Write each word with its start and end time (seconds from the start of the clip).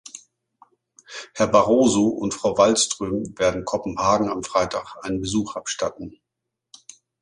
Herr 1.35 1.45
Barroso 1.45 2.07
und 2.07 2.33
Frau 2.33 2.57
Wallström 2.57 3.37
werden 3.37 3.65
Kopenhagen 3.65 4.31
am 4.31 4.43
Freitag 4.43 4.95
einen 5.03 5.21
Besuch 5.21 5.55
abstatten. 5.55 6.19